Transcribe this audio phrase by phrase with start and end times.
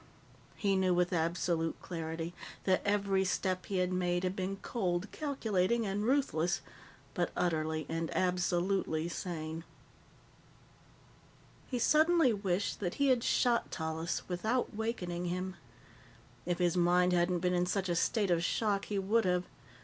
[0.55, 5.85] He knew with absolute clarity that every step he had made had been cold, calculating,
[5.85, 6.61] and ruthless,
[7.13, 9.63] but utterly and absolutely sane.
[11.67, 15.55] He suddenly wished that he had shot Tallis without wakening him.
[16.47, 19.43] If his mind hadn't been in such a state of shock, he would have.